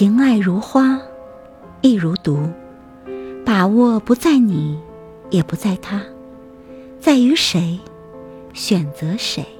[0.00, 0.98] 情爱如花
[1.82, 2.48] 亦如毒。
[3.44, 4.80] 把握不在你
[5.28, 6.02] 也不在他。
[6.98, 7.78] 在于谁
[8.54, 9.59] 选择谁。